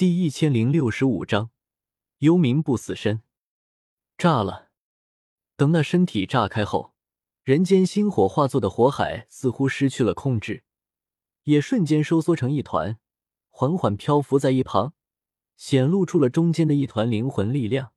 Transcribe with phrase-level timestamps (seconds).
[0.00, 1.50] 第一千零六十五章，
[2.20, 3.20] 幽冥不死身。
[4.16, 4.70] 炸了！
[5.58, 6.94] 等那身体炸开后，
[7.42, 10.64] 人间星火化作的火海似乎失去了控制，
[11.42, 12.98] 也瞬间收缩成一团，
[13.50, 14.94] 缓缓漂浮在一旁，
[15.58, 17.92] 显露出了中间的一团灵魂力量。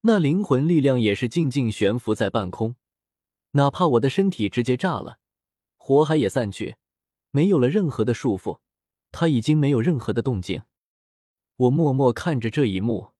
[0.00, 2.76] 那灵魂力量也是静静悬浮在半空，
[3.50, 5.18] 哪怕我的身体直接炸了，
[5.76, 6.76] 火海也散去，
[7.30, 8.60] 没有了任何的束缚，
[9.12, 10.62] 它已经没有任何的动静。
[11.60, 13.10] 我默默看着这一幕，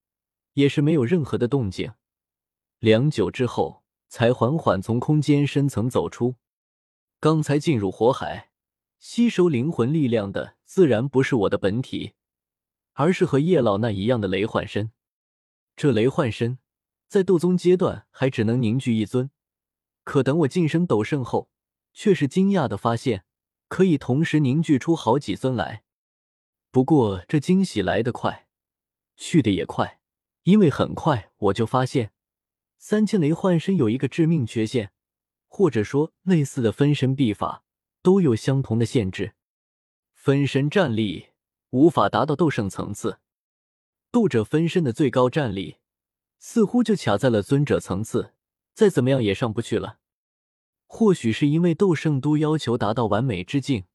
[0.54, 1.92] 也是没有任何的动静。
[2.78, 6.36] 良久之后，才缓缓从空间深层走出。
[7.18, 8.50] 刚才进入火海，
[8.98, 12.14] 吸收灵魂力量的，自然不是我的本体，
[12.94, 14.90] 而是和叶老那一样的雷幻身。
[15.76, 16.58] 这雷幻身，
[17.08, 19.30] 在斗宗阶段还只能凝聚一尊，
[20.02, 21.50] 可等我晋升斗圣后，
[21.92, 23.26] 却是惊讶的发现，
[23.68, 25.82] 可以同时凝聚出好几尊来。
[26.72, 28.46] 不过这惊喜来得快，
[29.16, 30.00] 去的也快，
[30.44, 32.12] 因为很快我就发现，
[32.78, 34.92] 三千雷幻身有一个致命缺陷，
[35.48, 37.64] 或者说类似的分身秘法
[38.02, 39.34] 都有相同的限制。
[40.14, 41.30] 分身战力
[41.70, 43.18] 无法达到斗圣层次，
[44.12, 45.78] 斗者分身的最高战力
[46.38, 48.34] 似乎就卡在了尊者层次，
[48.74, 49.98] 再怎么样也上不去了。
[50.86, 53.86] 或许是因为斗圣都要求达到完美之境，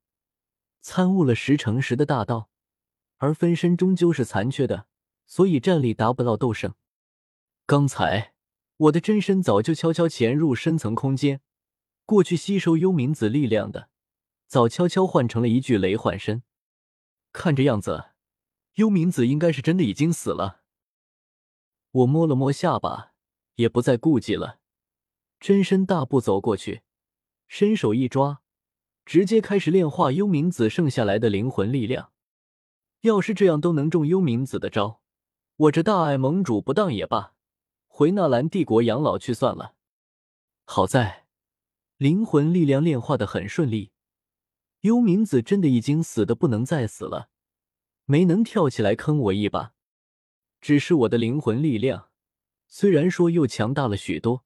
[0.81, 2.49] 参悟了十成十的大道。
[3.17, 4.87] 而分身终究是残缺的，
[5.25, 6.73] 所以战力达不到斗圣。
[7.65, 8.33] 刚才
[8.77, 11.41] 我的真身早就悄悄潜入深层空间，
[12.05, 13.89] 过去吸收幽冥子力量的，
[14.47, 16.43] 早悄悄换成了一具雷幻身。
[17.31, 18.11] 看这样子，
[18.75, 20.61] 幽冥子应该是真的已经死了。
[21.91, 23.13] 我摸了摸下巴，
[23.55, 24.59] 也不再顾忌了，
[25.39, 26.81] 真身大步走过去，
[27.47, 28.41] 伸手一抓，
[29.05, 32.11] 直接开始炼化幽冥子剩下来的灵魂力量。
[33.05, 34.99] 要是这样都能中幽冥子的招，
[35.57, 37.35] 我这大爱盟主不当也罢，
[37.87, 39.75] 回纳兰帝国养老去算了。
[40.63, 41.27] 好在
[41.97, 43.91] 灵魂力量炼化的很顺利，
[44.81, 47.29] 幽冥子真的已经死的不能再死了，
[48.05, 49.73] 没能跳起来坑我一把。
[50.59, 52.09] 只是我的灵魂力量
[52.67, 54.43] 虽然说又强大了许多，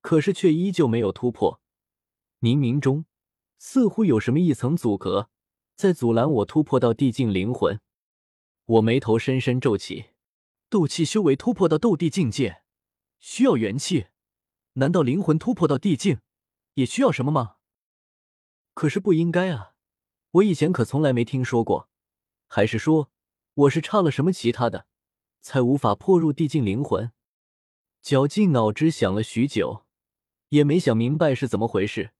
[0.00, 1.60] 可是却依旧没有突破，
[2.40, 3.04] 冥冥中
[3.58, 5.28] 似乎有什么一层阻隔。
[5.74, 7.80] 在阻拦我突破到地境灵魂，
[8.64, 10.10] 我眉头深深皱起。
[10.68, 12.62] 斗气修为突破到斗帝境界，
[13.18, 14.06] 需要元气，
[14.74, 16.20] 难道灵魂突破到地境
[16.74, 17.56] 也需要什么吗？
[18.72, 19.74] 可是不应该啊，
[20.30, 21.90] 我以前可从来没听说过。
[22.48, 23.10] 还是说
[23.52, 24.86] 我是差了什么其他的，
[25.42, 27.12] 才无法破入地境灵魂？
[28.00, 29.84] 绞尽脑汁想了许久，
[30.48, 32.12] 也没想明白是怎么回事。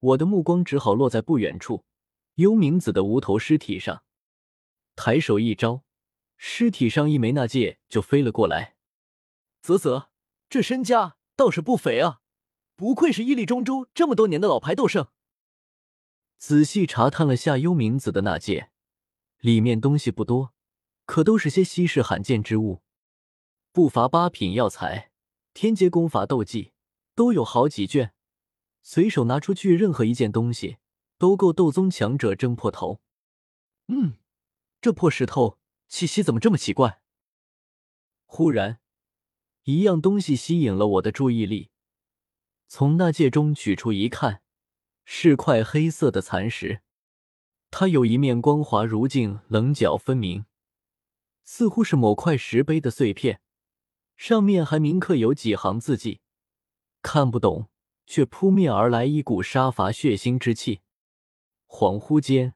[0.00, 1.84] 我的目光只好落在不远处。
[2.36, 4.02] 幽冥子的无头尸体上，
[4.96, 5.84] 抬手一招，
[6.36, 8.76] 尸体上一枚纳戒就飞了过来。
[9.62, 10.10] 啧啧，
[10.48, 12.20] 这身家倒是不菲啊！
[12.74, 15.06] 不愧是屹立中州这么多年的老牌斗圣。
[16.36, 18.70] 仔细查探了下幽冥子的纳戒，
[19.38, 20.52] 里面东西不多，
[21.06, 22.82] 可都是些稀世罕见之物，
[23.70, 25.12] 不乏八品药材、
[25.52, 26.72] 天阶功法、斗技，
[27.14, 28.12] 都有好几卷。
[28.82, 30.78] 随手拿出去任何一件东西。
[31.18, 33.00] 都够斗宗强者挣破头。
[33.88, 34.14] 嗯，
[34.80, 35.58] 这破石头
[35.88, 37.00] 气息怎么这么奇怪？
[38.24, 38.80] 忽然，
[39.64, 41.70] 一样东西吸引了我的注意力。
[42.66, 44.42] 从那戒中取出一看，
[45.04, 46.82] 是块黑色的残石。
[47.70, 50.46] 它有一面光滑如镜，棱角分明，
[51.44, 53.40] 似乎是某块石碑的碎片。
[54.16, 56.20] 上面还铭刻有几行字迹，
[57.02, 57.68] 看不懂，
[58.06, 60.82] 却扑面而来一股杀伐血腥之气。
[61.74, 62.54] 恍惚间，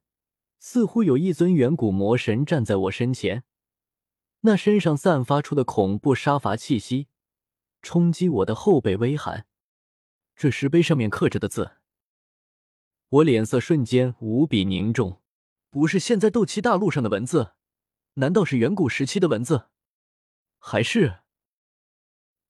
[0.60, 3.42] 似乎有一尊远古魔神站在我身前，
[4.42, 7.08] 那身上散发出的恐怖杀伐气息，
[7.82, 9.48] 冲击我的后背，微寒。
[10.36, 11.72] 这石碑上面刻着的字，
[13.08, 15.20] 我脸色瞬间无比凝重。
[15.68, 17.54] 不是现在斗气大陆上的文字，
[18.14, 19.66] 难道是远古时期的文字？
[20.60, 21.22] 还是……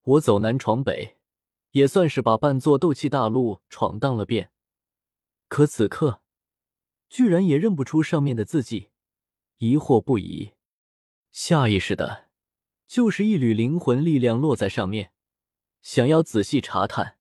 [0.02, 1.16] 我走南闯北，
[1.70, 4.52] 也算是把半座斗气大陆闯荡了遍，
[5.48, 6.20] 可此刻。
[7.08, 8.90] 居然也认不出上面的字迹，
[9.58, 10.54] 疑惑不已。
[11.32, 12.28] 下意识的，
[12.86, 15.12] 就是一缕灵魂力量落在上面，
[15.82, 17.18] 想要仔细查探。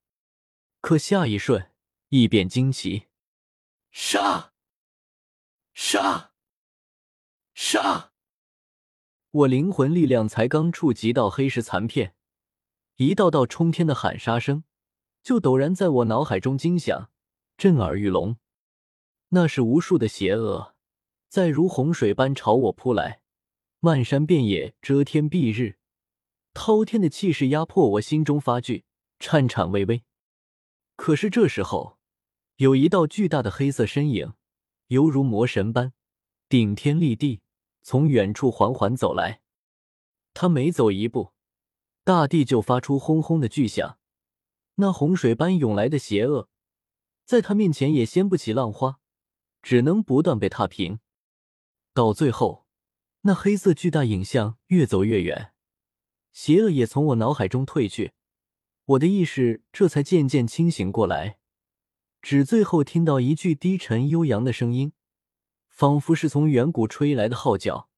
[0.82, 1.72] 可下一瞬，
[2.10, 3.08] 异变惊奇，
[3.92, 4.54] 杀！
[5.74, 6.32] 杀！
[7.54, 8.12] 杀！
[9.32, 12.16] 我灵魂力量才刚触及到黑石残片，
[12.96, 14.64] 一道道冲天的喊杀声
[15.22, 17.12] 就陡然在我脑海中惊响，
[17.58, 18.38] 震耳欲聋。
[19.30, 20.74] 那是无数的邪恶，
[21.28, 23.22] 在如洪水般朝我扑来，
[23.80, 25.78] 漫山遍野，遮天蔽日，
[26.54, 28.86] 滔天的气势压迫我心中发惧，
[29.20, 30.04] 颤颤巍巍。
[30.96, 31.98] 可是这时候，
[32.56, 34.34] 有一道巨大的黑色身影，
[34.88, 35.94] 犹如魔神般
[36.48, 37.42] 顶天立地，
[37.82, 39.42] 从远处缓缓走来。
[40.34, 41.34] 他每走一步，
[42.06, 44.00] 大地就发出轰轰的巨响。
[44.76, 46.48] 那洪水般涌来的邪恶，
[47.26, 49.00] 在他面前也掀不起浪花，
[49.68, 51.02] 只能不断被踏平。
[51.94, 52.66] 到最后，
[53.24, 55.52] 那黑色巨大影像越走越远，
[56.32, 58.14] 邪恶也从我脑海中退去，
[58.86, 61.40] 我的意识这才渐渐清醒过来。
[62.22, 64.94] 只最后听到一句低沉悠扬的声音，
[65.68, 67.90] 仿佛是从远古吹来的号角：“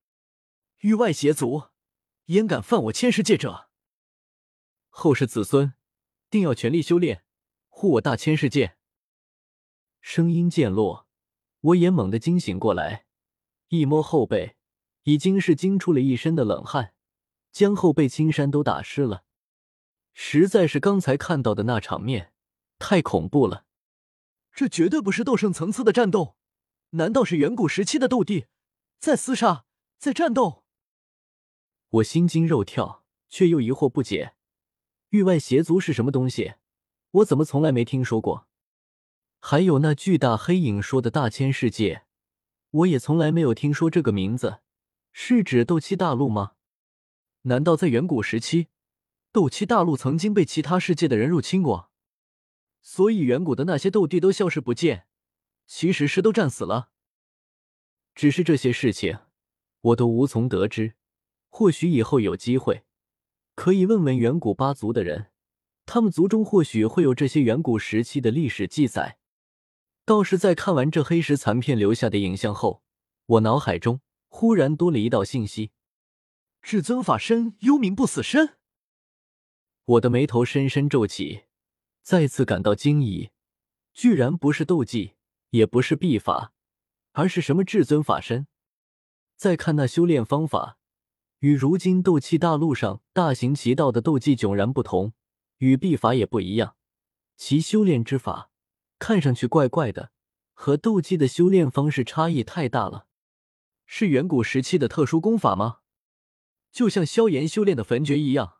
[0.81, 1.65] 域外邪族，
[2.25, 3.69] 焉敢犯我千世界者？
[4.87, 5.75] 后世子孙！”
[6.31, 7.23] 定要全力修炼，
[7.67, 8.75] 护我大千世界。
[10.01, 11.07] 声音渐落，
[11.61, 13.05] 我也猛地惊醒过来，
[13.67, 14.55] 一摸后背，
[15.03, 16.93] 已经是惊出了一身的冷汗，
[17.51, 19.23] 将后背青衫都打湿了。
[20.13, 22.33] 实在是刚才看到的那场面
[22.77, 23.65] 太恐怖了，
[24.51, 26.35] 这绝对不是斗圣层次的战斗，
[26.91, 28.47] 难道是远古时期的斗帝
[28.99, 29.65] 在厮杀，
[29.97, 30.63] 在战斗？
[31.89, 34.35] 我心惊肉跳，却又疑惑不解。
[35.09, 36.55] 域外邪族是什么东西？
[37.11, 38.48] 我怎么从来没听说过？
[39.39, 42.03] 还有那巨大黑影说的大千世界，
[42.71, 44.59] 我也从来没有听说这个名字。
[45.11, 46.53] 是指斗气大陆吗？
[47.43, 48.67] 难道在远古时期，
[49.31, 51.89] 斗气大陆曾经被其他世界的人入侵过？
[52.81, 55.07] 所以远古的那些斗帝都消失不见，
[55.65, 56.91] 其实是都战死了。
[58.13, 59.19] 只是这些事情，
[59.81, 60.95] 我都无从得知。
[61.47, 62.83] 或许以后有机会。
[63.55, 65.31] 可以问问远古八族的人，
[65.85, 69.18] 他们族中或许会有这些远古时期的历史记载。
[70.09, 72.81] 倒是在看完这黑石残片留下的影像后，
[73.27, 75.69] 我脑海中忽然多了一道信息：
[76.63, 78.57] 至尊法身，幽冥不死身。
[79.85, 81.43] 我的眉头深深皱起，
[82.01, 83.29] 再次感到惊疑，
[83.93, 85.13] 居然不是斗技，
[85.51, 86.53] 也不是秘法，
[87.11, 88.47] 而是什么至尊法身？
[89.35, 90.79] 再看那修炼方法。
[91.41, 95.13] 与如今斗气大陆上大行其道的斗技迥然不同，
[95.59, 96.75] 与秘法也不一样。
[97.37, 98.48] 其修炼之法
[98.99, 100.11] 看上去怪怪的，
[100.53, 103.07] 和斗技的修炼方式差异太大了。
[103.87, 105.79] 是远古时期的特殊功法吗？
[106.71, 108.57] 就像萧炎修炼的焚诀一样。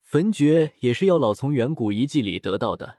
[0.00, 2.98] 焚诀也是药老从远古遗迹里得到的，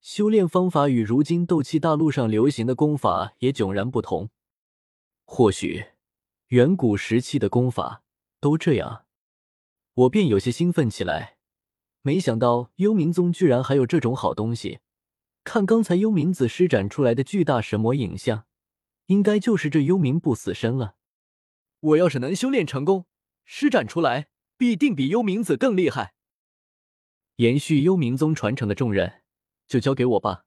[0.00, 4.30] 修炼方法与如今斗气大陆上流行的功法也迥然不同。
[5.24, 5.86] 或许。
[6.48, 8.02] 远古时期的功法
[8.40, 9.04] 都这样，
[9.92, 11.36] 我便有些兴奋起来。
[12.00, 14.78] 没想到幽冥宗居然还有这种好东西。
[15.44, 18.44] 看刚才幽冥子施展出来的巨大神魔影像，
[19.06, 20.96] 应该就是这幽冥不死身了。
[21.80, 23.06] 我要是能修炼成功，
[23.44, 26.14] 施展出来必定比幽冥子更厉害。
[27.36, 29.22] 延续幽冥宗传承的重任，
[29.68, 30.44] 就交给我吧。